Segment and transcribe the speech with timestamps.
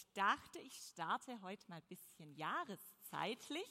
[0.00, 3.66] ich dachte, ich starte heute mal ein bisschen jahreszeitlich.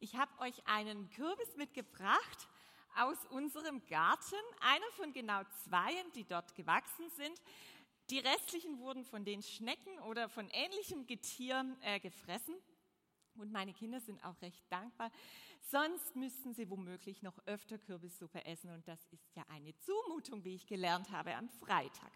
[0.00, 2.48] Ich habe euch einen Kürbis mitgebracht
[2.96, 7.40] aus unserem Garten, einer von genau zweien, die dort gewachsen sind.
[8.08, 12.56] Die restlichen wurden von den Schnecken oder von ähnlichem Getier äh, gefressen.
[13.36, 15.12] Und meine Kinder sind auch recht dankbar.
[15.60, 18.70] Sonst müssten sie womöglich noch öfter Kürbissuppe essen.
[18.70, 22.10] Und das ist ja eine Zumutung, wie ich gelernt habe am Freitag.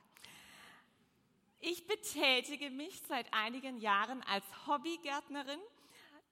[1.66, 5.60] Ich betätige mich seit einigen Jahren als Hobbygärtnerin.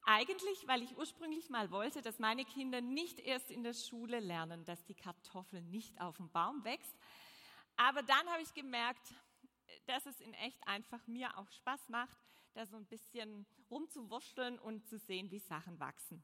[0.05, 4.67] Eigentlich, weil ich ursprünglich mal wollte, dass meine Kinder nicht erst in der Schule lernen,
[4.67, 6.95] dass die Kartoffel nicht auf dem Baum wächst.
[7.79, 9.15] Aber dann habe ich gemerkt,
[9.87, 12.15] dass es in echt einfach mir auch Spaß macht,
[12.53, 16.23] da so ein bisschen rumzuwurschteln und zu sehen, wie Sachen wachsen.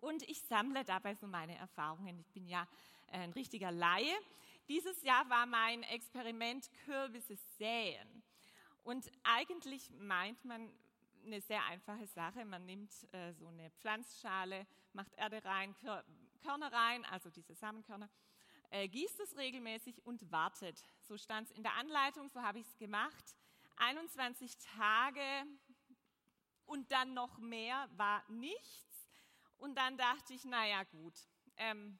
[0.00, 2.18] Und ich sammle dabei so meine Erfahrungen.
[2.18, 2.66] Ich bin ja
[3.08, 4.16] ein richtiger Laie.
[4.68, 8.22] Dieses Jahr war mein Experiment Kürbisse säen.
[8.82, 10.72] Und eigentlich meint man
[11.24, 12.44] eine sehr einfache Sache.
[12.44, 15.74] Man nimmt äh, so eine Pflanzschale, macht Erde rein,
[16.42, 18.08] Körner rein, also diese Samenkörner,
[18.70, 20.84] äh, gießt es regelmäßig und wartet.
[21.00, 23.36] So stand es in der Anleitung, so habe ich es gemacht.
[23.76, 25.46] 21 Tage
[26.64, 29.08] und dann noch mehr war nichts.
[29.58, 31.14] Und dann dachte ich, naja gut,
[31.56, 31.98] ähm,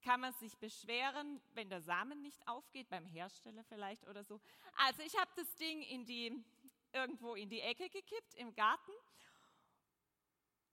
[0.00, 4.40] kann man sich beschweren, wenn der Samen nicht aufgeht, beim Hersteller vielleicht oder so.
[4.76, 6.44] Also ich habe das Ding in die,
[6.92, 8.92] irgendwo in die Ecke gekippt im Garten,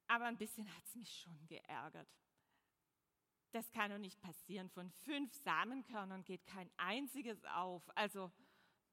[0.07, 2.07] aber ein bisschen hat es mich schon geärgert.
[3.51, 4.69] Das kann doch nicht passieren.
[4.69, 7.83] Von fünf Samenkörnern geht kein einziges auf.
[7.95, 8.31] Also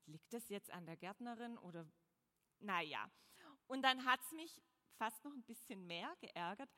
[0.07, 1.87] liegt das jetzt an der Gärtnerin oder
[2.61, 3.11] naja.
[3.67, 4.63] Und dann hat es mich
[4.97, 6.71] fast noch ein bisschen mehr geärgert,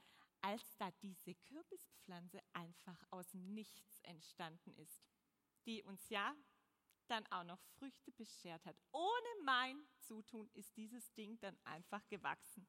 [0.46, 5.02] als da diese Kürbispflanze einfach aus dem Nichts entstanden ist,
[5.64, 6.34] die uns ja
[7.08, 8.76] dann auch noch Früchte beschert hat.
[8.92, 12.66] Ohne mein Zutun ist dieses Ding dann einfach gewachsen.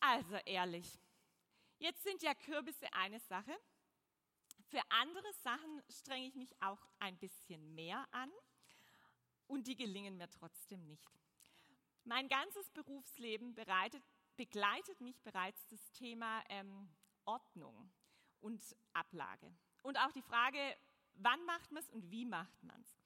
[0.00, 0.98] Also ehrlich,
[1.78, 3.54] Jetzt sind ja Kürbisse eine Sache.
[4.68, 8.32] Für andere Sachen strenge ich mich auch ein bisschen mehr an
[9.46, 11.06] und die gelingen mir trotzdem nicht.
[12.04, 14.02] Mein ganzes Berufsleben bereitet,
[14.36, 16.88] begleitet mich bereits das Thema ähm,
[17.24, 17.90] Ordnung
[18.40, 19.52] und Ablage.
[19.82, 20.58] Und auch die Frage,
[21.14, 22.98] wann macht man es und wie macht man es.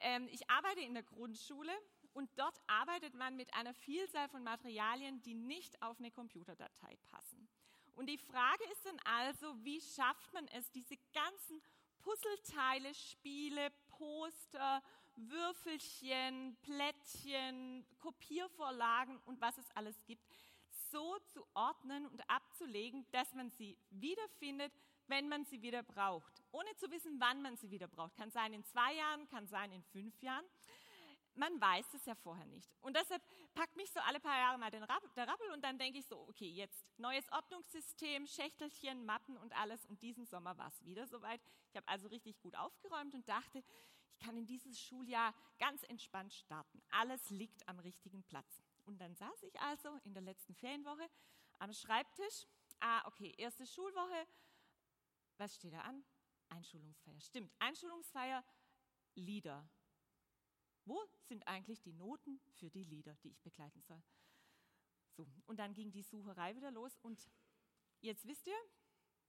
[0.00, 1.72] Ähm, ich arbeite in der Grundschule
[2.12, 7.48] und dort arbeitet man mit einer Vielzahl von Materialien, die nicht auf eine Computerdatei passen.
[7.94, 11.60] Und die Frage ist dann also, wie schafft man es, diese ganzen
[11.98, 14.82] Puzzleteile, Spiele, Poster,
[15.18, 20.24] Würfelchen, Plättchen, Kopiervorlagen und was es alles gibt,
[20.90, 24.72] so zu ordnen und abzulegen, dass man sie wiederfindet,
[25.06, 28.16] wenn man sie wieder braucht, ohne zu wissen, wann man sie wieder braucht.
[28.16, 30.44] Kann sein in zwei Jahren, kann sein in fünf Jahren
[31.38, 32.68] man weiß es ja vorher nicht.
[32.80, 33.22] Und deshalb
[33.54, 36.18] packt mich so alle paar Jahre mal Rapp, der Rappel und dann denke ich so,
[36.28, 39.86] okay, jetzt neues Ordnungssystem, Schächtelchen, Mappen und alles.
[39.86, 41.40] Und diesen Sommer war es wieder soweit.
[41.70, 43.62] Ich habe also richtig gut aufgeräumt und dachte,
[44.10, 46.82] ich kann in dieses Schuljahr ganz entspannt starten.
[46.90, 48.62] Alles liegt am richtigen Platz.
[48.84, 51.08] Und dann saß ich also in der letzten Ferienwoche
[51.58, 52.46] am Schreibtisch.
[52.80, 54.26] Ah, okay, erste Schulwoche.
[55.36, 56.04] Was steht da an?
[56.48, 57.20] Einschulungsfeier.
[57.20, 58.42] Stimmt, Einschulungsfeier,
[59.14, 59.68] Lieder
[60.88, 64.02] wo sind eigentlich die Noten für die Lieder, die ich begleiten soll?
[65.10, 67.28] So, und dann ging die Sucherei wieder los und
[68.00, 68.58] jetzt wisst ihr,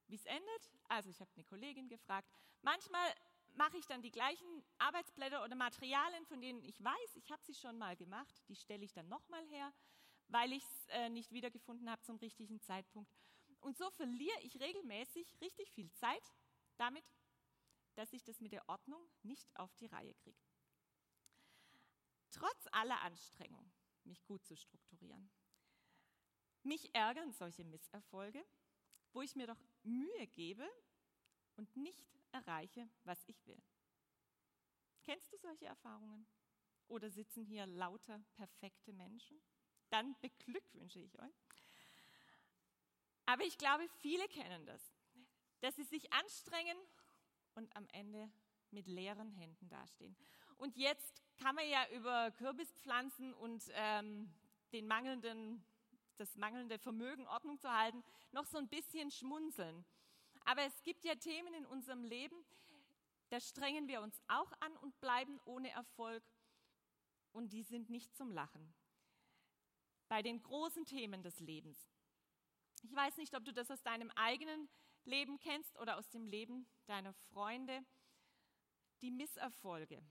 [0.07, 0.71] wie es endet.
[0.87, 2.31] Also ich habe eine Kollegin gefragt.
[2.61, 3.13] Manchmal
[3.59, 7.53] mache ich dann die gleichen Arbeitsblätter oder Materialien, von denen ich weiß, ich habe sie
[7.53, 9.71] schon mal gemacht, die stelle ich dann nochmal her,
[10.29, 13.11] weil ich es äh, nicht wiedergefunden habe zum richtigen Zeitpunkt.
[13.59, 16.23] Und so verliere ich regelmäßig richtig viel Zeit
[16.77, 17.05] damit,
[17.95, 20.39] dass ich das mit der Ordnung nicht auf die Reihe kriege
[22.31, 23.71] trotz aller Anstrengung,
[24.03, 25.29] mich gut zu strukturieren.
[26.63, 28.43] Mich ärgern solche Misserfolge,
[29.13, 30.67] wo ich mir doch Mühe gebe
[31.55, 33.61] und nicht erreiche, was ich will.
[35.03, 36.27] Kennst du solche Erfahrungen?
[36.87, 39.39] Oder sitzen hier lauter perfekte Menschen?
[39.89, 41.45] Dann beglückwünsche ich euch.
[43.25, 44.81] Aber ich glaube, viele kennen das,
[45.61, 46.77] dass sie sich anstrengen
[47.53, 48.31] und am Ende
[48.71, 50.15] mit leeren Händen dastehen.
[50.57, 54.31] Und jetzt kann man ja über Kürbispflanzen und ähm,
[54.71, 55.63] den mangelnden,
[56.17, 59.85] das mangelnde Vermögen, Ordnung zu halten, noch so ein bisschen schmunzeln.
[60.45, 62.35] Aber es gibt ja Themen in unserem Leben,
[63.29, 66.23] da strengen wir uns auch an und bleiben ohne Erfolg.
[67.31, 68.73] Und die sind nicht zum Lachen.
[70.07, 71.87] Bei den großen Themen des Lebens.
[72.81, 74.67] Ich weiß nicht, ob du das aus deinem eigenen
[75.05, 77.85] Leben kennst oder aus dem Leben deiner Freunde.
[79.01, 80.03] Die Misserfolge,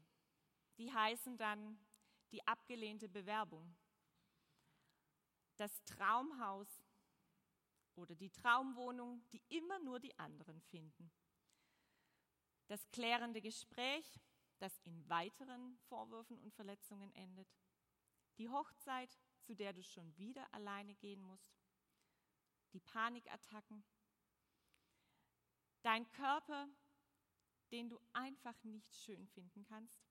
[0.78, 1.78] die heißen dann
[2.30, 3.76] die abgelehnte Bewerbung,
[5.56, 6.68] das Traumhaus
[7.98, 11.10] oder die Traumwohnung, die immer nur die anderen finden.
[12.68, 14.20] Das klärende Gespräch,
[14.58, 17.48] das in weiteren Vorwürfen und Verletzungen endet.
[18.38, 21.58] Die Hochzeit, zu der du schon wieder alleine gehen musst.
[22.72, 23.84] Die Panikattacken.
[25.82, 26.68] Dein Körper,
[27.72, 30.06] den du einfach nicht schön finden kannst.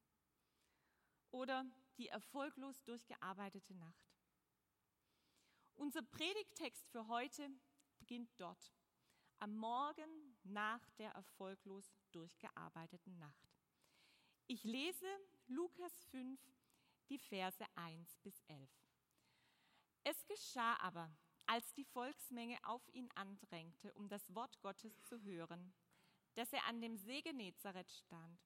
[1.32, 1.66] Oder
[1.98, 4.08] die erfolglos durchgearbeitete Nacht.
[5.76, 7.52] Unser Predigtext für heute
[7.98, 8.74] beginnt dort,
[9.40, 13.58] am Morgen nach der erfolglos durchgearbeiteten Nacht.
[14.48, 15.08] Ich lese
[15.48, 16.40] Lukas 5,
[17.10, 18.70] die Verse 1 bis 11.
[20.04, 21.12] Es geschah aber,
[21.48, 25.74] als die Volksmenge auf ihn andrängte, um das Wort Gottes zu hören,
[26.36, 28.40] dass er an dem See Genezareth stand.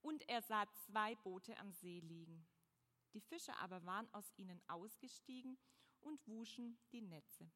[0.00, 2.46] Und er sah zwei Boote am See liegen.
[3.12, 5.58] Die Fischer aber waren aus ihnen ausgestiegen
[6.00, 7.50] und wuschen die Netze.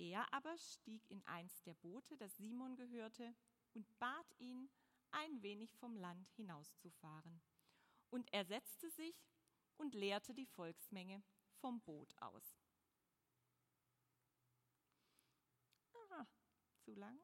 [0.00, 3.34] Er aber stieg in eins der Boote, das Simon gehörte,
[3.74, 4.70] und bat ihn,
[5.10, 7.42] ein wenig vom Land hinauszufahren.
[8.08, 9.14] Und er setzte sich
[9.76, 12.58] und leerte die Volksmenge vom Boot aus.
[15.92, 16.26] Aha,
[16.78, 17.20] zu lang?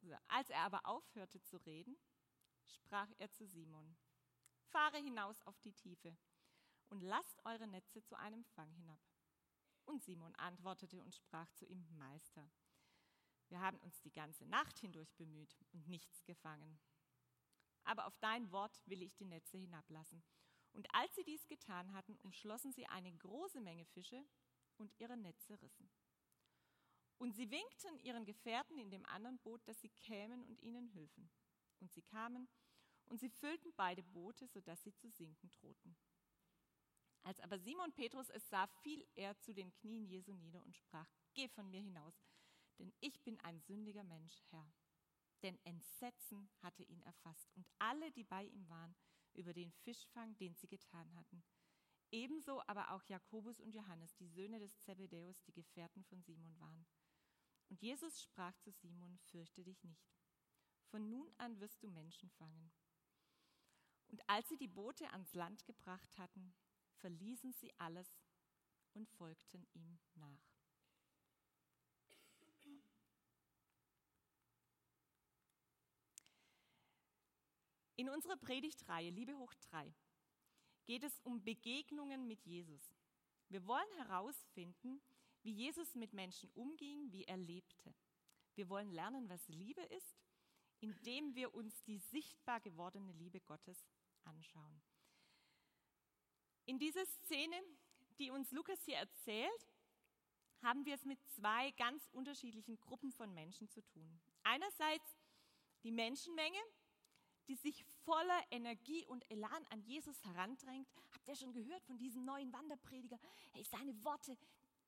[0.00, 1.96] So, als er aber aufhörte zu reden,
[2.66, 3.96] sprach er zu Simon,
[4.74, 6.16] fahre hinaus auf die Tiefe
[6.88, 8.98] und lasst eure Netze zu einem Fang hinab.
[9.84, 12.50] Und Simon antwortete und sprach zu ihm, Meister,
[13.50, 16.80] wir haben uns die ganze Nacht hindurch bemüht und nichts gefangen.
[17.84, 20.24] Aber auf dein Wort will ich die Netze hinablassen.
[20.72, 24.24] Und als sie dies getan hatten, umschlossen sie eine große Menge Fische
[24.76, 25.88] und ihre Netze rissen.
[27.18, 31.30] Und sie winkten ihren Gefährten in dem anderen Boot, dass sie kämen und ihnen hülfen.
[31.78, 32.48] Und sie kamen
[33.06, 35.96] und sie füllten beide Boote, sodass sie zu sinken drohten.
[37.22, 41.08] Als aber Simon Petrus es sah, fiel er zu den Knien Jesu nieder und sprach,
[41.32, 42.22] Geh von mir hinaus,
[42.78, 44.72] denn ich bin ein sündiger Mensch, Herr.
[45.42, 48.94] Denn Entsetzen hatte ihn erfasst und alle, die bei ihm waren,
[49.32, 51.42] über den Fischfang, den sie getan hatten.
[52.10, 56.86] Ebenso aber auch Jakobus und Johannes, die Söhne des Zebedäus, die Gefährten von Simon waren.
[57.68, 60.14] Und Jesus sprach zu Simon, fürchte dich nicht.
[60.90, 62.70] Von nun an wirst du Menschen fangen.
[64.08, 66.54] Und als sie die Boote ans Land gebracht hatten,
[66.96, 68.08] verließen sie alles
[68.94, 70.54] und folgten ihm nach.
[77.96, 79.94] In unserer Predigtreihe Liebe hoch 3
[80.84, 82.92] geht es um Begegnungen mit Jesus.
[83.48, 85.00] Wir wollen herausfinden,
[85.42, 87.94] wie Jesus mit Menschen umging, wie er lebte.
[88.56, 90.18] Wir wollen lernen, was Liebe ist,
[90.80, 93.84] indem wir uns die sichtbar gewordene Liebe Gottes
[94.26, 94.82] anschauen.
[96.66, 97.56] In dieser Szene,
[98.18, 99.68] die uns Lukas hier erzählt,
[100.62, 104.20] haben wir es mit zwei ganz unterschiedlichen Gruppen von Menschen zu tun.
[104.44, 105.18] Einerseits
[105.82, 106.58] die Menschenmenge,
[107.48, 110.88] die sich voller Energie und Elan an Jesus herandrängt.
[111.12, 113.18] Habt ihr schon gehört von diesem neuen Wanderprediger?
[113.52, 114.38] Hey, seine Worte,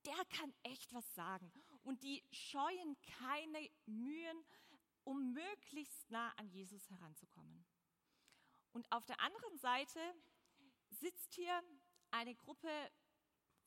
[0.05, 1.51] der kann echt was sagen.
[1.83, 4.43] Und die scheuen keine Mühen,
[5.03, 7.63] um möglichst nah an Jesus heranzukommen.
[8.77, 9.99] Und auf der anderen Seite
[10.91, 11.63] sitzt hier
[12.11, 12.69] eine Gruppe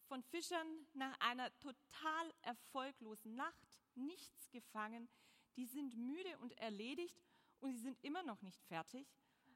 [0.07, 5.09] von Fischern nach einer total erfolglosen Nacht, nichts gefangen.
[5.57, 7.21] Die sind müde und erledigt
[7.59, 9.05] und sie sind immer noch nicht fertig,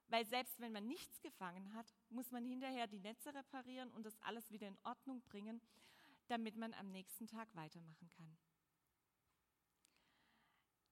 [0.08, 4.20] weil selbst wenn man nichts gefangen hat, muss man hinterher die Netze reparieren und das
[4.23, 5.61] alles wieder in Ordnung bringen,
[6.26, 8.37] damit man am nächsten Tag weitermachen kann.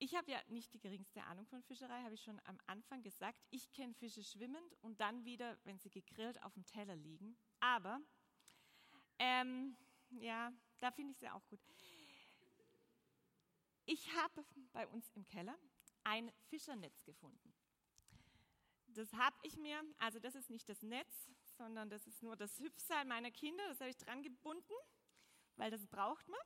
[0.03, 3.39] Ich habe ja nicht die geringste Ahnung von Fischerei, habe ich schon am Anfang gesagt.
[3.51, 7.37] Ich kenne Fische schwimmend und dann wieder, wenn sie gegrillt auf dem Teller liegen.
[7.61, 8.01] Aber,
[9.21, 9.77] ähm,
[10.11, 11.61] ja, da finde ich sie auch gut.
[13.85, 15.57] Ich habe bei uns im Keller
[16.03, 17.55] ein Fischernetz gefunden.
[18.89, 22.59] Das habe ich mir, also das ist nicht das Netz, sondern das ist nur das
[22.59, 24.75] Hüpfseil meiner Kinder, das habe ich dran gebunden,
[25.55, 26.41] weil das braucht man.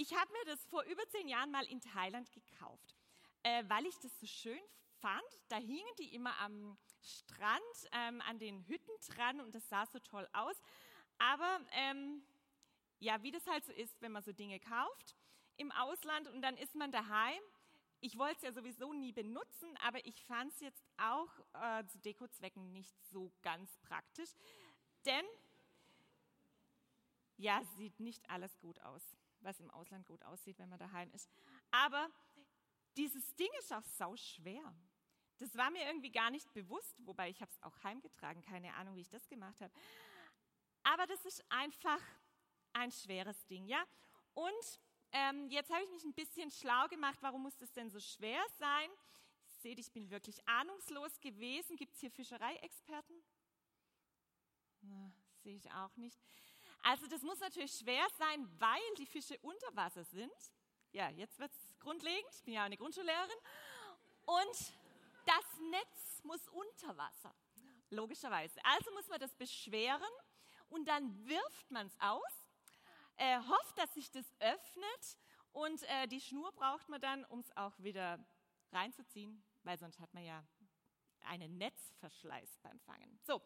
[0.00, 2.96] Ich habe mir das vor über zehn Jahren mal in Thailand gekauft,
[3.42, 4.62] äh, weil ich das so schön
[4.98, 5.22] fand.
[5.48, 7.60] Da hingen die immer am Strand,
[7.92, 10.56] ähm, an den Hütten dran und das sah so toll aus.
[11.18, 12.22] Aber ähm,
[12.98, 15.16] ja, wie das halt so ist, wenn man so Dinge kauft
[15.58, 17.42] im Ausland und dann ist man daheim.
[18.00, 21.98] Ich wollte es ja sowieso nie benutzen, aber ich fand es jetzt auch äh, zu
[21.98, 24.30] Dekozwecken nicht so ganz praktisch,
[25.04, 25.26] denn
[27.36, 31.28] ja, sieht nicht alles gut aus was im Ausland gut aussieht, wenn man daheim ist.
[31.70, 32.08] Aber
[32.96, 34.74] dieses Ding ist auch sau schwer.
[35.38, 38.94] Das war mir irgendwie gar nicht bewusst, wobei ich habe es auch heimgetragen, keine Ahnung,
[38.96, 39.72] wie ich das gemacht habe.
[40.82, 42.00] Aber das ist einfach
[42.72, 43.82] ein schweres Ding, ja.
[44.34, 44.80] Und
[45.12, 48.42] ähm, jetzt habe ich mich ein bisschen schlau gemacht, warum muss das denn so schwer
[48.58, 48.90] sein?
[49.62, 51.76] Seht, ich bin wirklich ahnungslos gewesen.
[51.76, 53.16] Gibt es hier Fischereiexperten?
[55.42, 56.18] Sehe ich auch nicht.
[56.82, 60.32] Also das muss natürlich schwer sein, weil die Fische unter Wasser sind.
[60.92, 62.32] Ja, jetzt wird es grundlegend.
[62.34, 63.38] Ich bin ja eine Grundschullehrerin.
[64.26, 64.74] Und
[65.26, 67.34] das Netz muss unter Wasser,
[67.90, 68.60] logischerweise.
[68.64, 70.10] Also muss man das beschweren
[70.68, 72.50] und dann wirft man es aus
[73.20, 75.18] äh, hofft, dass sich das öffnet
[75.52, 78.18] und äh, die Schnur braucht man dann, um es auch wieder
[78.72, 80.42] reinzuziehen, weil sonst hat man ja
[81.26, 83.18] einen Netzverschleiß beim Fangen.
[83.22, 83.42] So,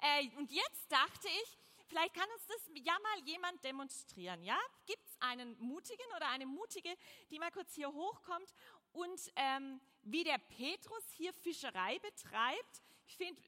[0.00, 4.42] äh, und jetzt dachte ich, vielleicht kann uns das ja mal jemand demonstrieren.
[4.42, 4.58] Ja?
[4.86, 6.94] Gibt es einen Mutigen oder eine Mutige,
[7.30, 8.52] die mal kurz hier hochkommt
[8.92, 12.82] und ähm, wie der Petrus hier Fischerei betreibt?
[13.06, 13.40] Ich finde,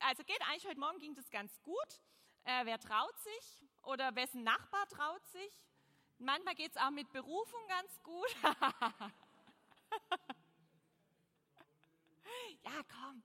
[0.00, 2.00] also geht eigentlich heute Morgen ging das ganz gut.
[2.44, 3.62] Äh, wer traut sich?
[3.82, 5.52] Oder wessen Nachbar traut sich?
[6.18, 8.36] Manchmal geht es auch mit Berufung ganz gut.
[12.62, 13.22] ja, komm.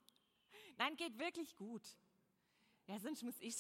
[0.78, 1.84] Nein, geht wirklich gut.
[2.88, 3.56] Ja, sonst muss ich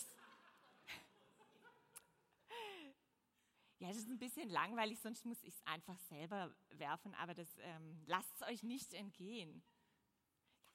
[3.80, 7.48] Ja, das ist ein bisschen langweilig, sonst muss ich es einfach selber werfen, aber das
[7.60, 9.64] ähm, lasst es euch nicht entgehen.
[10.66, 10.74] Ja,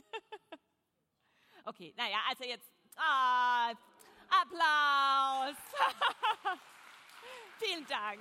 [0.50, 0.58] ja.
[1.66, 3.70] okay, naja, also jetzt Ah,
[4.28, 5.56] Applaus.
[7.58, 8.20] Vielen Dank.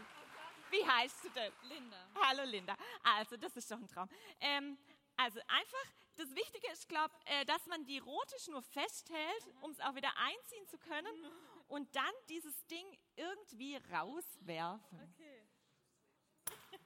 [0.70, 1.54] Wie heißt du denn?
[1.64, 2.08] Linda.
[2.16, 2.76] Hallo Linda.
[3.04, 4.10] Also, das ist doch ein Traum.
[4.40, 4.78] Ähm,
[5.18, 9.80] also einfach, das Wichtige ist, glaube äh, dass man die rote Schnur festhält, um es
[9.82, 11.14] auch wieder einziehen zu können
[11.74, 15.16] und dann dieses Ding irgendwie rauswerfen.
[15.16, 15.50] Okay.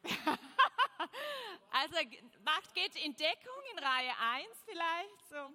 [1.72, 1.98] also
[2.46, 5.28] macht, geht in Deckung in Reihe 1 vielleicht.
[5.28, 5.52] So.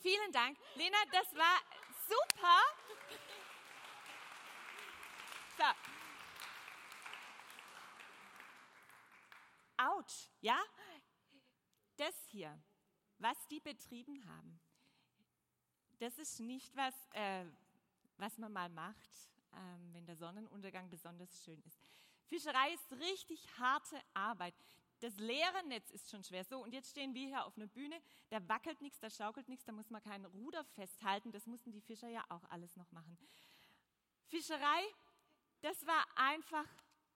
[0.00, 0.58] Vielen Dank.
[0.74, 1.62] Lena, das war
[2.08, 2.60] super.
[5.56, 5.64] So.
[9.78, 10.62] Autsch, ja?
[11.96, 12.62] Das hier,
[13.20, 14.60] was die betrieben haben,
[15.98, 17.44] das ist nicht was, äh,
[18.16, 19.10] was man mal macht,
[19.52, 21.78] ähm, wenn der Sonnenuntergang besonders schön ist.
[22.26, 24.54] Fischerei ist richtig harte Arbeit.
[25.00, 26.44] Das leere Netz ist schon schwer.
[26.44, 29.64] So, und jetzt stehen wir hier auf einer Bühne, da wackelt nichts, da schaukelt nichts,
[29.64, 31.32] da muss man kein Ruder festhalten.
[31.32, 33.16] Das mussten die Fischer ja auch alles noch machen.
[34.26, 34.82] Fischerei,
[35.62, 36.66] das war einfach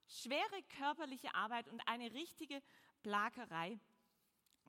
[0.09, 2.63] schwere körperliche Arbeit und eine richtige
[3.03, 3.79] Plagerei.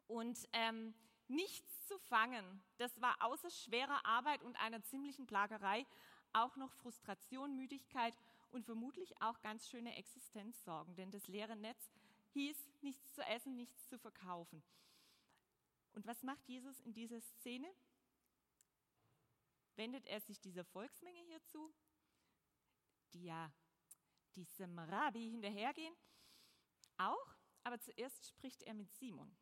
[0.08, 0.94] Und ähm,
[1.27, 5.86] nichts zu fangen, das war außer schwerer Arbeit und einer ziemlichen Plagerei
[6.34, 8.15] auch noch Frustration, Müdigkeit
[8.51, 10.96] und vermutlich auch ganz schöne Existenzsorgen.
[10.96, 11.91] Denn das leere Netz
[12.34, 14.62] hieß, nichts zu essen, nichts zu verkaufen.
[15.94, 17.67] Und was macht Jesus in dieser Szene?
[19.75, 21.74] Wendet er sich dieser Volksmenge hier zu,
[23.13, 23.51] die ja
[24.36, 25.96] diesem Rabbi hinterhergehen?
[26.98, 29.36] Auch, aber zuerst spricht er mit Simon,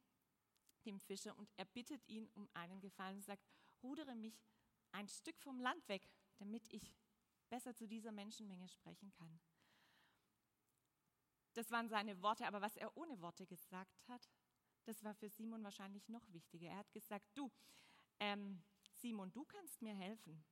[0.84, 3.46] dem Fischer, und er bittet ihn um einen Gefallen und sagt,
[3.82, 4.44] rudere mich
[4.92, 6.96] ein Stück vom Land weg, damit ich
[7.50, 9.40] besser zu dieser Menschenmenge sprechen kann.
[11.54, 14.30] Das waren seine Worte, aber was er ohne Worte gesagt hat,
[14.86, 16.70] das war für Simon wahrscheinlich noch wichtiger.
[16.70, 17.52] Er hat gesagt, du,
[18.20, 20.44] ähm, Simon, du kannst mir helfen.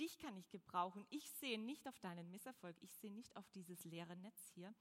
[0.00, 1.06] Dich kann ich gebrauchen.
[1.10, 4.74] Ich sehe nicht auf deinen Misserfolg, ich sehe nicht auf dieses leere Netz hier,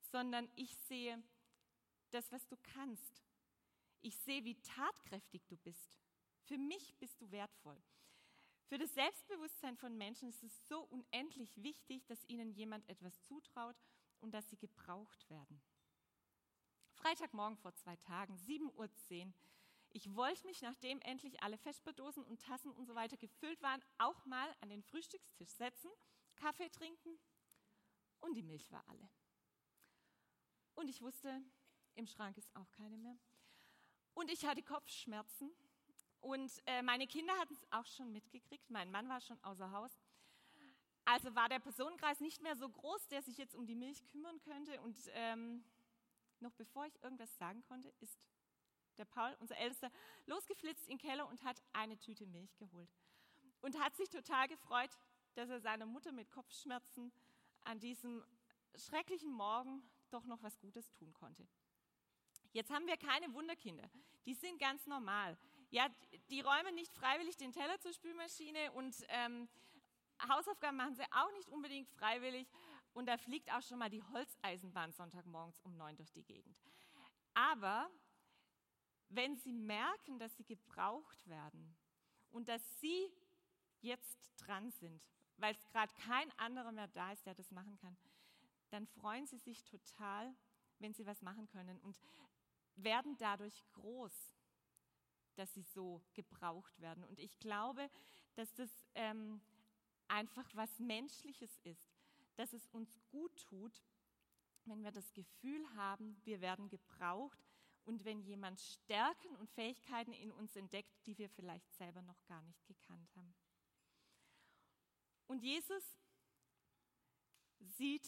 [0.00, 1.22] sondern ich sehe
[2.10, 3.22] das, was du kannst.
[4.00, 5.98] Ich sehe, wie tatkräftig du bist.
[6.44, 7.82] Für mich bist du wertvoll.
[8.66, 13.76] Für das Selbstbewusstsein von Menschen ist es so unendlich wichtig, dass ihnen jemand etwas zutraut
[14.20, 15.62] und dass sie gebraucht werden.
[16.92, 19.32] Freitagmorgen vor zwei Tagen, 7.10 Uhr.
[19.90, 24.24] Ich wollte mich, nachdem endlich alle Vesperdosen und Tassen und so weiter gefüllt waren, auch
[24.26, 25.90] mal an den Frühstückstisch setzen,
[26.36, 27.18] Kaffee trinken
[28.20, 29.08] und die Milch war alle.
[30.74, 31.42] Und ich wusste,
[31.94, 33.18] im Schrank ist auch keine mehr.
[34.18, 35.48] Und ich hatte Kopfschmerzen
[36.20, 38.68] und äh, meine Kinder hatten es auch schon mitgekriegt.
[38.68, 39.92] Mein Mann war schon außer Haus.
[41.04, 44.40] Also war der Personenkreis nicht mehr so groß, der sich jetzt um die Milch kümmern
[44.40, 44.80] könnte.
[44.80, 45.62] Und ähm,
[46.40, 48.18] noch bevor ich irgendwas sagen konnte, ist
[48.96, 49.88] der Paul, unser Ältester,
[50.26, 52.90] losgeflitzt in den Keller und hat eine Tüte Milch geholt.
[53.60, 54.90] Und hat sich total gefreut,
[55.34, 57.12] dass er seiner Mutter mit Kopfschmerzen
[57.60, 58.24] an diesem
[58.74, 61.46] schrecklichen Morgen doch noch was Gutes tun konnte.
[62.52, 63.88] Jetzt haben wir keine Wunderkinder.
[64.26, 65.36] Die sind ganz normal.
[65.70, 65.88] Ja,
[66.30, 69.48] die räumen nicht freiwillig den Teller zur Spülmaschine und ähm,
[70.28, 72.48] Hausaufgaben machen sie auch nicht unbedingt freiwillig
[72.92, 76.56] und da fliegt auch schon mal die Holzeisenbahn Sonntagmorgens um neun durch die Gegend.
[77.34, 77.90] Aber
[79.10, 81.76] wenn sie merken, dass sie gebraucht werden
[82.30, 83.12] und dass sie
[83.80, 85.02] jetzt dran sind,
[85.36, 87.96] weil es gerade kein anderer mehr da ist, der das machen kann,
[88.70, 90.34] dann freuen sie sich total,
[90.78, 91.98] wenn sie was machen können und
[92.82, 94.12] werden dadurch groß,
[95.34, 97.04] dass sie so gebraucht werden.
[97.04, 97.88] Und ich glaube,
[98.34, 99.40] dass das ähm,
[100.08, 101.96] einfach was Menschliches ist,
[102.36, 103.82] dass es uns gut tut,
[104.64, 107.38] wenn wir das Gefühl haben, wir werden gebraucht
[107.84, 112.42] und wenn jemand Stärken und Fähigkeiten in uns entdeckt, die wir vielleicht selber noch gar
[112.42, 113.34] nicht gekannt haben.
[115.26, 115.98] Und Jesus
[117.58, 118.06] sieht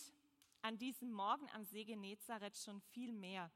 [0.62, 3.50] an diesem Morgen am See Genezareth schon viel mehr.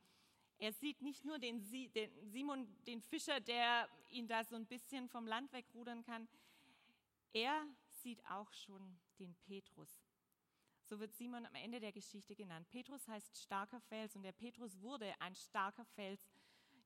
[0.59, 5.27] Er sieht nicht nur den, Simon, den Fischer, der ihn da so ein bisschen vom
[5.27, 6.29] Land wegrudern kann.
[7.33, 10.05] Er sieht auch schon den Petrus.
[10.85, 12.69] So wird Simon am Ende der Geschichte genannt.
[12.69, 16.29] Petrus heißt starker Fels und der Petrus wurde ein starker Fels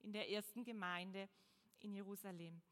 [0.00, 1.28] in der ersten Gemeinde
[1.80, 2.62] in Jerusalem.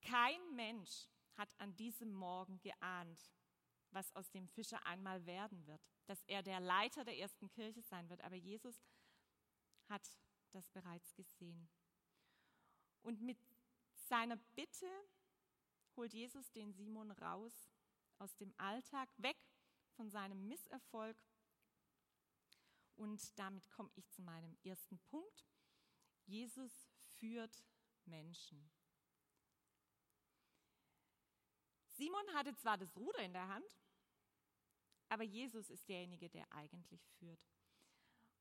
[0.00, 3.30] Kein Mensch hat an diesem Morgen geahnt,
[3.90, 8.08] was aus dem Fischer einmal werden wird, dass er der Leiter der ersten Kirche sein
[8.08, 8.22] wird.
[8.22, 8.82] Aber Jesus
[9.88, 10.06] hat
[10.52, 11.68] das bereits gesehen.
[13.02, 13.38] Und mit
[14.08, 14.88] seiner Bitte
[15.96, 17.70] holt Jesus den Simon raus
[18.18, 19.36] aus dem Alltag, weg
[19.94, 21.22] von seinem Misserfolg.
[22.96, 25.46] Und damit komme ich zu meinem ersten Punkt.
[26.24, 26.72] Jesus
[27.18, 27.64] führt
[28.04, 28.70] Menschen.
[31.96, 33.78] Simon hatte zwar das Ruder in der Hand,
[35.08, 37.40] aber Jesus ist derjenige, der eigentlich führt.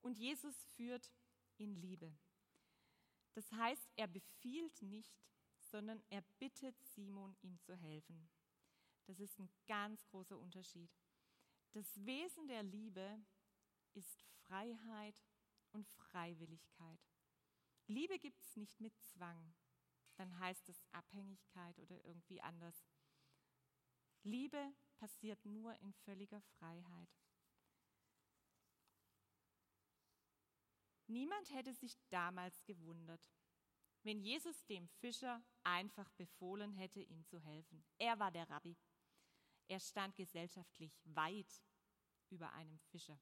[0.02, 1.12] Und Jesus führt
[1.58, 2.18] in Liebe.
[3.34, 5.14] Das heißt, er befiehlt nicht,
[5.60, 8.30] sondern er bittet Simon, ihm zu helfen.
[9.06, 10.92] Das ist ein ganz großer Unterschied.
[11.74, 13.20] Das Wesen der Liebe
[13.94, 15.22] ist Freiheit
[15.72, 17.00] und Freiwilligkeit.
[17.88, 19.54] Liebe gibt es nicht mit Zwang,
[20.16, 22.88] dann heißt es Abhängigkeit oder irgendwie anders.
[24.24, 27.10] Liebe passiert nur in völliger Freiheit.
[31.08, 33.30] Niemand hätte sich damals gewundert,
[34.04, 37.84] wenn Jesus dem Fischer einfach befohlen hätte, ihm zu helfen.
[37.98, 38.78] Er war der Rabbi.
[39.68, 41.64] Er stand gesellschaftlich weit
[42.30, 43.20] über einem Fischer.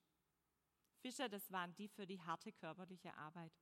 [0.99, 3.53] Fischer, das waren die für die harte körperliche Arbeit.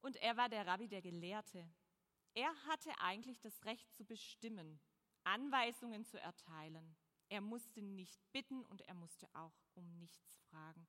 [0.00, 1.68] Und er war der Rabbi, der Gelehrte.
[2.34, 4.80] Er hatte eigentlich das Recht zu bestimmen,
[5.22, 6.96] Anweisungen zu erteilen.
[7.28, 10.86] Er musste nicht bitten und er musste auch um nichts fragen.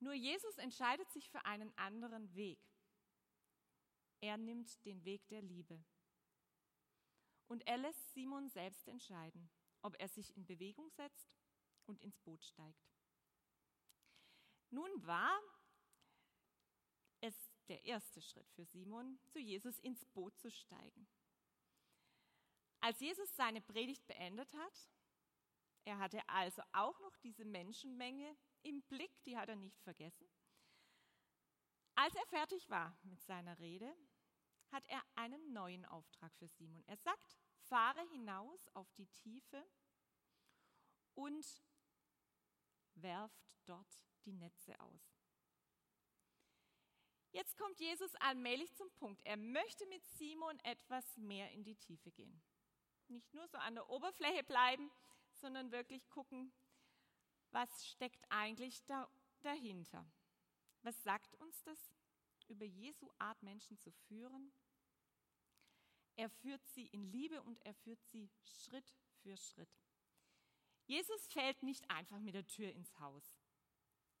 [0.00, 2.58] Nur Jesus entscheidet sich für einen anderen Weg.
[4.20, 5.82] Er nimmt den Weg der Liebe.
[7.48, 9.50] Und er lässt Simon selbst entscheiden,
[9.82, 11.28] ob er sich in Bewegung setzt
[11.86, 12.90] und ins Boot steigt.
[14.70, 15.38] Nun war
[17.20, 17.34] es
[17.68, 21.08] der erste Schritt für Simon, zu Jesus ins Boot zu steigen.
[22.80, 24.90] Als Jesus seine Predigt beendet hat,
[25.90, 30.28] er hatte also auch noch diese Menschenmenge im Blick, die hat er nicht vergessen.
[31.96, 33.92] Als er fertig war mit seiner Rede,
[34.70, 36.84] hat er einen neuen Auftrag für Simon.
[36.86, 37.36] Er sagt,
[37.68, 39.66] fahre hinaus auf die Tiefe
[41.14, 41.62] und
[42.94, 45.18] werft dort die Netze aus.
[47.32, 49.20] Jetzt kommt Jesus allmählich zum Punkt.
[49.24, 52.42] Er möchte mit Simon etwas mehr in die Tiefe gehen
[53.10, 54.90] nicht nur so an der Oberfläche bleiben,
[55.40, 56.52] sondern wirklich gucken,
[57.50, 59.08] was steckt eigentlich da,
[59.42, 60.06] dahinter.
[60.82, 61.92] Was sagt uns das
[62.48, 64.52] über Jesu Art, Menschen zu führen?
[66.16, 69.80] Er führt sie in Liebe und er führt sie Schritt für Schritt.
[70.84, 73.40] Jesus fällt nicht einfach mit der Tür ins Haus.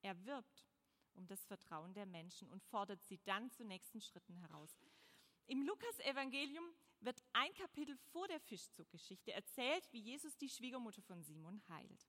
[0.02, 0.66] Er wirbt
[1.14, 4.80] um das Vertrauen der Menschen und fordert sie dann zu nächsten Schritten heraus.
[5.46, 6.64] Im Lukas-Evangelium
[7.00, 12.08] wird ein Kapitel vor der Fischzuggeschichte erzählt, wie Jesus die Schwiegermutter von Simon heilt.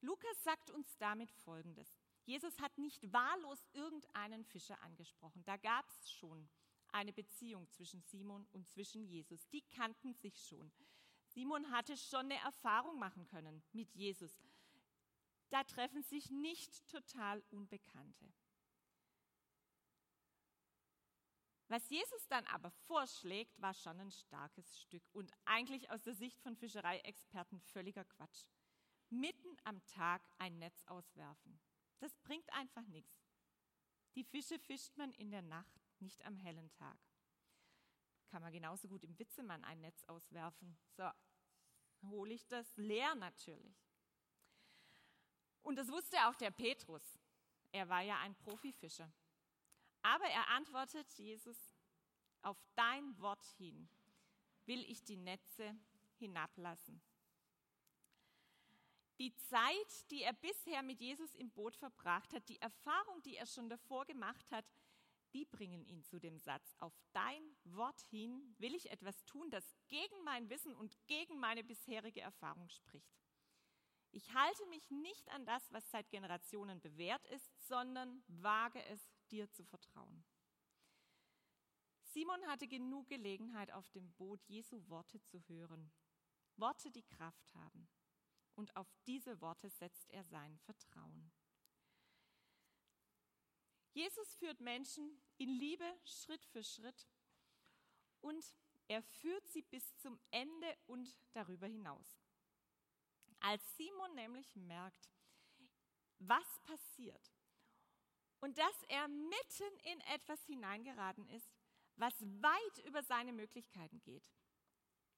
[0.00, 1.98] Lukas sagt uns damit Folgendes.
[2.24, 5.44] Jesus hat nicht wahllos irgendeinen Fischer angesprochen.
[5.44, 6.48] Da gab es schon
[6.88, 9.48] eine Beziehung zwischen Simon und zwischen Jesus.
[9.48, 10.72] Die kannten sich schon.
[11.28, 14.32] Simon hatte schon eine Erfahrung machen können mit Jesus.
[15.50, 18.32] Da treffen sich nicht total Unbekannte.
[21.68, 26.40] Was Jesus dann aber vorschlägt, war schon ein starkes Stück und eigentlich aus der Sicht
[26.40, 28.44] von Fischereiexperten völliger Quatsch.
[29.08, 31.58] Mitten am Tag ein Netz auswerfen.
[32.00, 33.30] Das bringt einfach nichts.
[34.14, 36.98] Die Fische fischt man in der Nacht, nicht am hellen Tag.
[38.28, 40.76] Kann man genauso gut im Witzemann ein Netz auswerfen.
[40.96, 41.08] So,
[42.10, 43.74] hole ich das leer natürlich.
[45.62, 47.18] Und das wusste auch der Petrus.
[47.72, 49.10] Er war ja ein Profifischer.
[50.04, 51.56] Aber er antwortet Jesus,
[52.42, 53.88] auf dein Wort hin
[54.66, 55.74] will ich die Netze
[56.18, 57.00] hinablassen.
[59.18, 63.46] Die Zeit, die er bisher mit Jesus im Boot verbracht hat, die Erfahrung, die er
[63.46, 64.66] schon davor gemacht hat,
[65.32, 69.64] die bringen ihn zu dem Satz, auf dein Wort hin will ich etwas tun, das
[69.88, 73.16] gegen mein Wissen und gegen meine bisherige Erfahrung spricht.
[74.10, 79.50] Ich halte mich nicht an das, was seit Generationen bewährt ist, sondern wage es, dir
[79.50, 80.24] zu vertrauen.
[82.02, 85.90] Simon hatte genug Gelegenheit, auf dem Boot Jesu Worte zu hören.
[86.56, 87.88] Worte, die Kraft haben.
[88.54, 91.32] Und auf diese Worte setzt er sein Vertrauen.
[93.92, 97.08] Jesus führt Menschen in Liebe Schritt für Schritt
[98.20, 98.44] und
[98.88, 102.20] er führt sie bis zum Ende und darüber hinaus.
[103.40, 105.10] Als Simon nämlich merkt,
[106.18, 107.33] was passiert
[108.44, 111.50] und dass er mitten in etwas hineingeraten ist,
[111.96, 114.30] was weit über seine Möglichkeiten geht,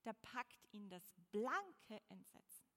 [0.05, 2.69] da packt ihn das blanke Entsetzen.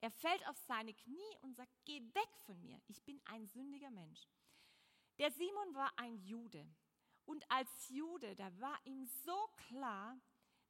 [0.00, 3.90] Er fällt auf seine Knie und sagt, geh weg von mir, ich bin ein sündiger
[3.90, 4.26] Mensch.
[5.18, 6.68] Der Simon war ein Jude
[7.24, 10.18] und als Jude, da war ihm so klar,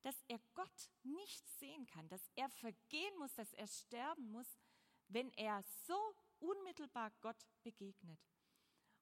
[0.02, 4.58] dass er Gott nicht sehen kann, dass er vergehen muss, dass er sterben muss,
[5.06, 5.98] wenn er so
[6.40, 8.20] unmittelbar Gott begegnet.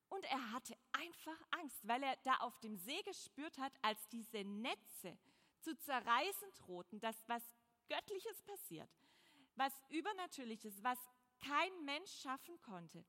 [0.08, 4.44] Und er hatte einfach Angst, weil er da auf dem See gespürt hat, als diese
[4.44, 5.18] Netze
[5.60, 7.42] zu zerreißen drohten, dass was
[7.88, 8.90] Göttliches passiert,
[9.56, 10.98] was Übernatürliches, was
[11.38, 13.04] kein Mensch schaffen konnte.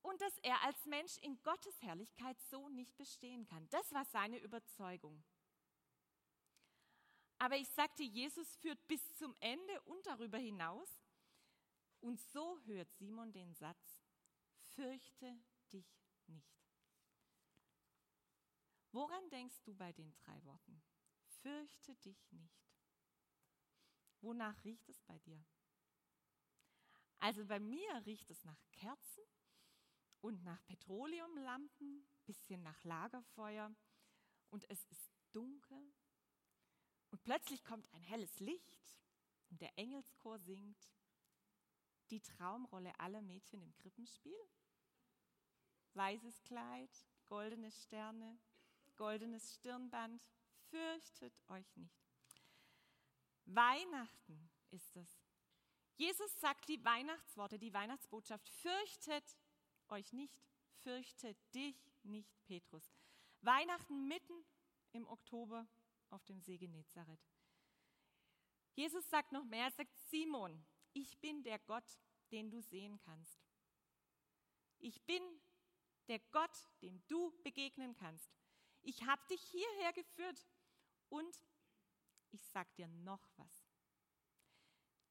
[0.00, 3.68] Und dass er als Mensch in Gottes Herrlichkeit so nicht bestehen kann.
[3.68, 5.22] Das war seine Überzeugung.
[7.38, 10.88] Aber ich sagte, Jesus führt bis zum Ende und darüber hinaus.
[12.00, 14.01] Und so hört Simon den Satz,
[14.74, 15.38] fürchte
[15.72, 15.86] dich
[16.26, 16.62] nicht.
[18.92, 20.82] Woran denkst du bei den drei Worten?
[21.40, 22.62] Fürchte dich nicht.
[24.20, 25.44] Wonach riecht es bei dir?
[27.18, 29.24] Also bei mir riecht es nach Kerzen
[30.20, 33.74] und nach Petroleumlampen, bisschen nach Lagerfeuer
[34.50, 35.92] und es ist dunkel
[37.10, 38.98] und plötzlich kommt ein helles Licht
[39.50, 40.90] und der Engelschor singt
[42.10, 44.36] die Traumrolle aller Mädchen im Krippenspiel.
[45.94, 46.90] Weißes Kleid,
[47.26, 48.38] goldene Sterne,
[48.96, 50.22] goldenes Stirnband,
[50.70, 52.02] fürchtet euch nicht.
[53.44, 55.22] Weihnachten ist es.
[55.96, 59.38] Jesus sagt die Weihnachtsworte, die Weihnachtsbotschaft, fürchtet
[59.88, 60.48] euch nicht,
[60.82, 62.94] fürchtet dich nicht, Petrus.
[63.42, 64.44] Weihnachten mitten
[64.92, 65.66] im Oktober
[66.10, 67.20] auf dem See Genezareth.
[68.74, 71.98] Jesus sagt noch mehr, er sagt, Simon, ich bin der Gott,
[72.30, 73.38] den du sehen kannst.
[74.78, 75.22] Ich bin
[76.08, 78.30] der Gott, dem du begegnen kannst.
[78.82, 80.46] Ich habe dich hierher geführt
[81.08, 81.46] und
[82.30, 83.66] ich sag dir noch was.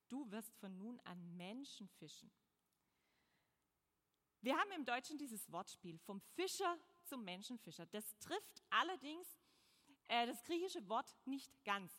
[0.10, 2.32] Du wirst von nun an Menschen fischen.
[4.42, 7.86] Wir haben im Deutschen dieses Wortspiel vom Fischer zum Menschenfischer.
[7.86, 9.38] Das trifft allerdings
[10.08, 11.94] äh, das griechische Wort nicht ganz.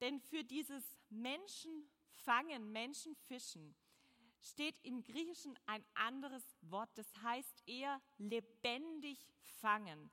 [0.00, 3.74] Denn für dieses Menschenfangen, Menschenfischen
[4.40, 6.90] steht im Griechischen ein anderes Wort.
[6.96, 10.10] Das heißt eher lebendig fangen.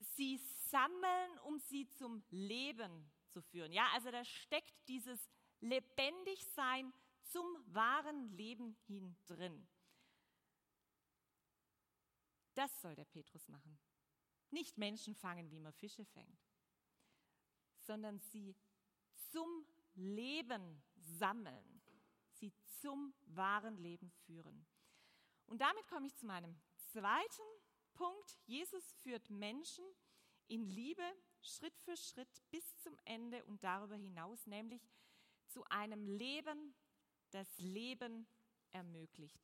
[0.00, 0.38] Sie
[0.70, 3.72] sammeln, um sie zum Leben zu führen.
[3.72, 6.92] Ja, also da steckt dieses Lebendigsein
[7.24, 9.66] zum wahren Leben hin drin.
[12.54, 13.78] Das soll der Petrus machen.
[14.50, 16.40] Nicht Menschen fangen, wie man Fische fängt,
[17.80, 18.54] sondern sie
[19.30, 21.75] zum Leben sammeln,
[22.38, 24.66] sie zum wahren Leben führen.
[25.46, 26.60] Und damit komme ich zu meinem
[26.92, 27.42] zweiten
[27.94, 28.38] Punkt.
[28.46, 29.84] Jesus führt Menschen
[30.48, 31.02] in Liebe
[31.40, 34.82] Schritt für Schritt bis zum Ende und darüber hinaus, nämlich
[35.46, 36.74] zu einem Leben,
[37.30, 38.26] das Leben
[38.72, 39.40] ermöglicht.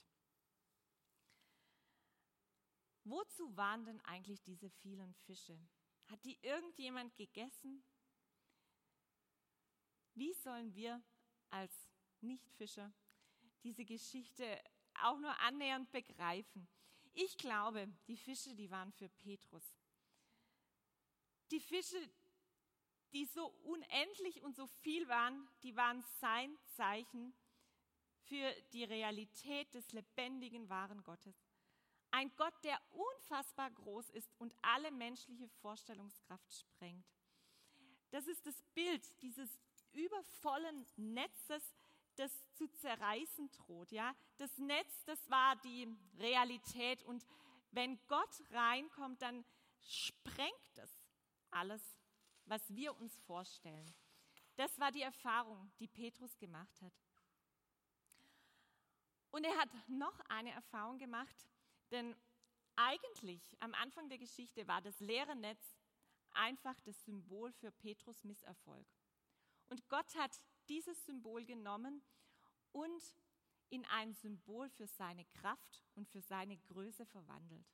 [3.04, 5.58] Wozu waren denn eigentlich diese vielen Fische?
[6.06, 7.84] Hat die irgendjemand gegessen?
[10.14, 11.02] Wie sollen wir
[11.50, 11.91] als
[12.22, 12.92] Nichtfischer
[13.62, 14.62] diese Geschichte
[15.02, 16.68] auch nur annähernd begreifen?
[17.14, 19.76] Ich glaube, die Fische, die waren für Petrus.
[21.50, 21.98] Die Fische,
[23.12, 27.34] die so unendlich und so viel waren, die waren sein Zeichen
[28.24, 31.36] für die Realität des lebendigen, wahren Gottes.
[32.10, 37.06] Ein Gott, der unfassbar groß ist und alle menschliche Vorstellungskraft sprengt.
[38.10, 39.58] Das ist das Bild dieses
[39.92, 41.74] übervollen Netzes,
[42.16, 43.92] das zu zerreißen droht.
[43.92, 44.14] Ja?
[44.36, 47.02] Das Netz, das war die Realität.
[47.04, 47.26] Und
[47.70, 49.44] wenn Gott reinkommt, dann
[49.80, 50.90] sprengt es
[51.50, 51.82] alles,
[52.44, 53.94] was wir uns vorstellen.
[54.56, 56.92] Das war die Erfahrung, die Petrus gemacht hat.
[59.30, 61.48] Und er hat noch eine Erfahrung gemacht,
[61.90, 62.14] denn
[62.76, 65.78] eigentlich am Anfang der Geschichte war das leere Netz
[66.34, 68.86] einfach das Symbol für Petrus Misserfolg.
[69.68, 72.02] Und Gott hat dieses Symbol genommen
[72.72, 73.02] und
[73.68, 77.66] in ein Symbol für seine Kraft und für seine Größe verwandelt.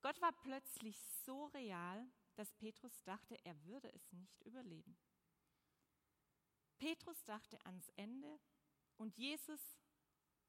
[0.00, 4.96] Gott war plötzlich so real, dass Petrus dachte, er würde es nicht überleben.
[6.78, 8.38] Petrus dachte ans Ende
[8.96, 9.60] und Jesus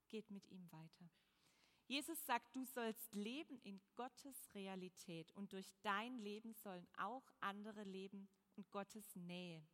[0.09, 1.09] geht mit ihm weiter.
[1.87, 7.83] Jesus sagt, du sollst leben in Gottes Realität und durch dein Leben sollen auch andere
[7.83, 9.65] leben und Gottes Nähe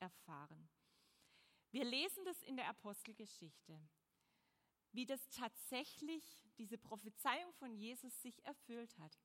[0.00, 0.68] erfahren.
[1.70, 3.78] Wir lesen das in der Apostelgeschichte,
[4.92, 6.24] wie das tatsächlich,
[6.58, 9.18] diese Prophezeiung von Jesus sich erfüllt hat.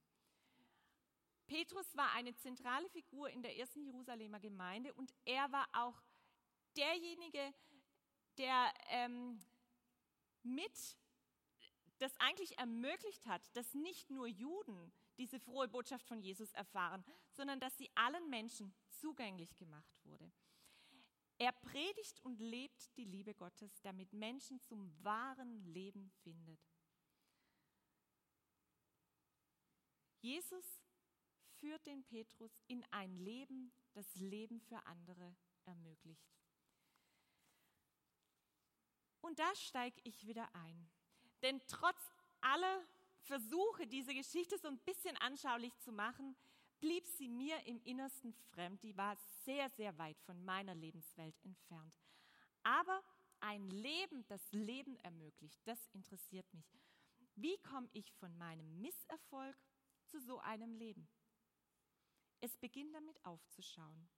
[1.47, 6.01] Petrus war eine zentrale Figur in der ersten Jerusalemer Gemeinde und er war auch
[6.75, 7.53] derjenige,
[8.37, 9.39] der ähm,
[10.43, 10.97] mit
[11.99, 17.59] das eigentlich ermöglicht hat, dass nicht nur Juden diese frohe Botschaft von Jesus erfahren, sondern
[17.59, 20.31] dass sie allen Menschen zugänglich gemacht wurde.
[21.41, 26.59] Er predigt und lebt die Liebe Gottes, damit Menschen zum wahren Leben findet.
[30.19, 30.83] Jesus
[31.55, 36.31] führt den Petrus in ein Leben, das Leben für andere ermöglicht.
[39.21, 40.91] Und da steige ich wieder ein.
[41.41, 42.85] Denn trotz aller
[43.23, 46.35] Versuche, diese Geschichte so ein bisschen anschaulich zu machen,
[46.81, 48.83] blieb sie mir im Innersten fremd.
[48.83, 49.15] Die war
[49.45, 51.95] sehr, sehr weit von meiner Lebenswelt entfernt.
[52.63, 53.01] Aber
[53.39, 56.77] ein Leben, das Leben ermöglicht, das interessiert mich.
[57.35, 59.57] Wie komme ich von meinem Misserfolg
[60.03, 61.07] zu so einem Leben?
[62.41, 64.09] Es beginnt damit aufzuschauen.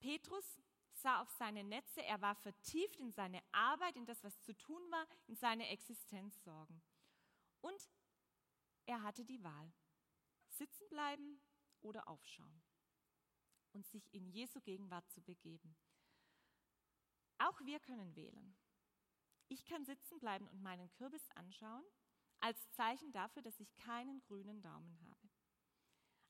[0.00, 0.60] Petrus
[0.94, 4.82] sah auf seine Netze, er war vertieft in seine Arbeit, in das, was zu tun
[4.90, 6.82] war, in seine Existenz sorgen.
[7.60, 7.88] Und
[8.86, 9.72] er hatte die Wahl,
[10.58, 11.40] sitzen bleiben
[11.80, 12.62] oder aufschauen
[13.72, 15.76] und sich in Jesu Gegenwart zu begeben.
[17.38, 18.56] Auch wir können wählen.
[19.48, 21.84] Ich kann sitzen bleiben und meinen Kürbis anschauen,
[22.40, 25.28] als Zeichen dafür, dass ich keinen grünen Daumen habe.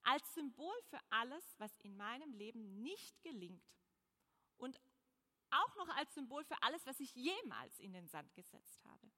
[0.03, 3.67] Als Symbol für alles, was in meinem Leben nicht gelingt
[4.57, 4.81] und
[5.51, 9.11] auch noch als Symbol für alles, was ich jemals in den Sand gesetzt habe.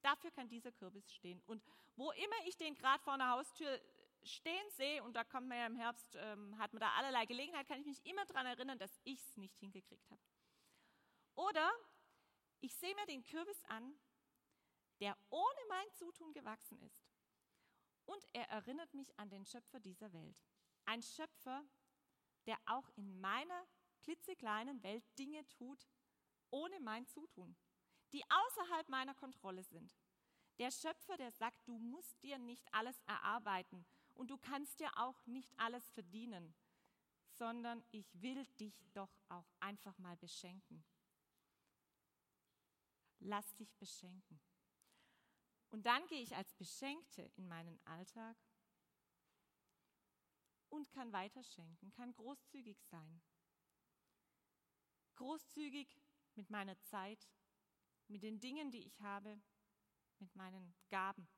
[0.00, 1.40] Dafür kann dieser Kürbis stehen.
[1.46, 1.62] Und
[1.96, 3.80] wo immer ich den gerade vor einer Haustür
[4.24, 7.66] stehen sehe, und da kommt man ja im Herbst, ähm, hat man da allerlei Gelegenheit,
[7.66, 10.22] kann ich mich immer daran erinnern, dass ich es nicht hingekriegt habe.
[11.34, 11.70] Oder
[12.60, 13.94] ich sehe mir den Kürbis an,
[15.00, 17.04] der ohne mein Zutun gewachsen ist.
[18.04, 20.42] Und er erinnert mich an den Schöpfer dieser Welt.
[20.84, 21.64] Ein Schöpfer,
[22.46, 23.66] der auch in meiner
[24.00, 25.88] klitzekleinen Welt Dinge tut,
[26.50, 27.56] ohne mein Zutun,
[28.12, 29.96] die außerhalb meiner Kontrolle sind.
[30.58, 35.26] Der Schöpfer, der sagt, du musst dir nicht alles erarbeiten und du kannst dir auch
[35.26, 36.54] nicht alles verdienen,
[37.30, 40.84] sondern ich will dich doch auch einfach mal beschenken.
[43.20, 44.40] Lass dich beschenken.
[45.70, 48.36] Und dann gehe ich als Beschenkte in meinen Alltag
[50.68, 53.22] und kann weiterschenken, kann großzügig sein
[55.22, 56.00] großzügig
[56.34, 57.28] mit meiner Zeit,
[58.08, 59.40] mit den Dingen, die ich habe,
[60.18, 61.28] mit meinen Gaben.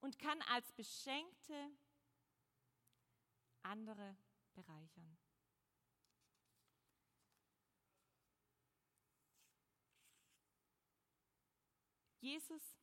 [0.00, 1.72] Und kann als Beschenkte
[3.62, 4.16] andere
[4.54, 5.18] bereichern.
[12.20, 12.76] Jesus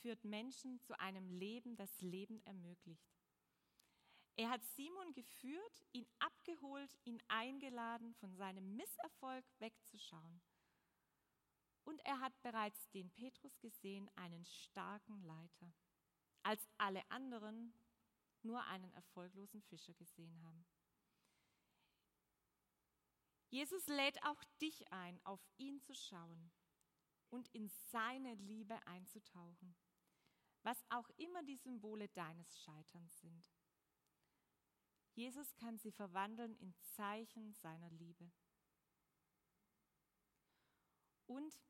[0.00, 3.20] führt Menschen zu einem Leben, das Leben ermöglicht.
[4.36, 10.40] Er hat Simon geführt, ihn abgeholt, ihn eingeladen, von seinem Misserfolg wegzuschauen.
[11.84, 15.72] Und er hat bereits den Petrus gesehen, einen starken Leiter,
[16.42, 17.72] als alle anderen
[18.42, 20.66] nur einen erfolglosen Fischer gesehen haben.
[23.50, 26.52] Jesus lädt auch dich ein, auf ihn zu schauen
[27.30, 29.74] und in seine Liebe einzutauchen,
[30.62, 33.50] was auch immer die Symbole deines Scheiterns sind.
[35.14, 38.30] Jesus kann sie verwandeln in Zeichen seiner Liebe.
[41.26, 41.60] Und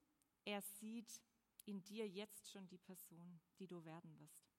[0.45, 1.21] er sieht
[1.65, 4.50] in dir jetzt schon die Person, die du werden wirst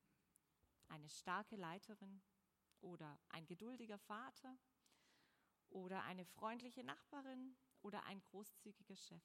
[0.92, 2.22] eine starke Leiterin
[2.82, 4.58] oder ein geduldiger Vater
[5.70, 9.24] oder eine freundliche Nachbarin oder ein großzügiger Chef.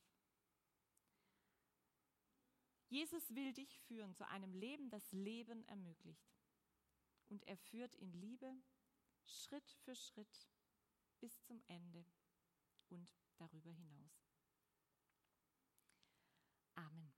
[2.89, 6.33] Jesus will dich führen zu einem Leben, das Leben ermöglicht.
[7.29, 8.55] Und er führt in Liebe
[9.25, 10.49] Schritt für Schritt
[11.19, 12.05] bis zum Ende
[12.89, 14.31] und darüber hinaus.
[16.77, 17.16] Amen.